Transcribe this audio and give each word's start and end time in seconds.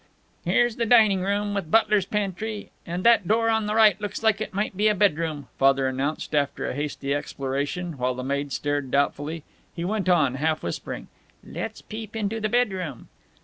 "Here's 0.45 0.77
the 0.77 0.87
dining 0.87 1.21
room, 1.21 1.53
with 1.53 1.69
butler's 1.69 2.07
pantry, 2.07 2.71
and 2.87 3.03
that 3.03 3.27
door 3.27 3.51
on 3.51 3.67
the 3.67 3.75
right 3.75 4.01
looks 4.01 4.23
like 4.23 4.41
it 4.41 4.51
might 4.51 4.75
be 4.75 4.87
a 4.87 4.95
bedroom," 4.95 5.47
Father 5.59 5.85
announced, 5.87 6.33
after 6.33 6.67
a 6.67 6.73
hasty 6.73 7.13
exploration, 7.13 7.99
while 7.99 8.15
the 8.15 8.23
maid 8.23 8.51
stared 8.51 8.89
doubtfully. 8.89 9.43
He 9.75 9.85
went 9.85 10.09
on, 10.09 10.33
half 10.41 10.63
whispering, 10.63 11.07
"Let's 11.43 11.83
peep 11.83 12.15
into 12.15 12.39
the 12.41 12.49
bedroom." 12.49 13.09